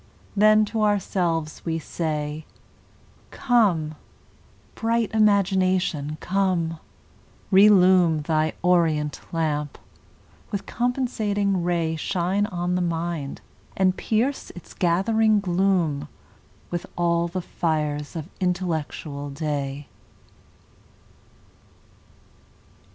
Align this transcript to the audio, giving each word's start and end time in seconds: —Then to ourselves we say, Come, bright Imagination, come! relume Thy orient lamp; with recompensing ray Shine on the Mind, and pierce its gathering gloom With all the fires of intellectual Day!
—Then 0.35 0.65
to 0.65 0.81
ourselves 0.81 1.63
we 1.63 1.77
say, 1.77 2.47
Come, 3.29 3.93
bright 4.73 5.13
Imagination, 5.13 6.17
come! 6.19 6.79
relume 7.51 8.23
Thy 8.23 8.53
orient 8.63 9.21
lamp; 9.31 9.77
with 10.49 10.61
recompensing 10.65 11.61
ray 11.63 11.95
Shine 11.97 12.47
on 12.47 12.73
the 12.73 12.81
Mind, 12.81 13.41
and 13.77 13.95
pierce 13.95 14.49
its 14.55 14.73
gathering 14.73 15.39
gloom 15.39 16.07
With 16.71 16.87
all 16.97 17.27
the 17.27 17.39
fires 17.43 18.15
of 18.15 18.27
intellectual 18.39 19.29
Day! 19.29 19.87